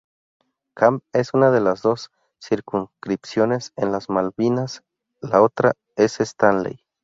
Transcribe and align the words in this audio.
Camp 0.75 1.03
es 1.13 1.35
una 1.35 1.51
de 1.51 1.61
las 1.61 1.83
dos 1.83 2.09
circunscripciones 2.41 3.71
en 3.75 3.91
las 3.91 4.09
Malvinas, 4.09 4.81
la 5.19 5.43
otra 5.43 5.73
es 5.95 6.19
Stanley. 6.19 6.83